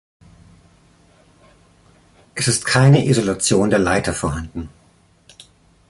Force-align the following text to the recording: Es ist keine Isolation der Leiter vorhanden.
Es 2.33 2.47
ist 2.47 2.65
keine 2.65 3.05
Isolation 3.05 3.69
der 3.69 3.77
Leiter 3.77 4.15
vorhanden. 4.15 4.67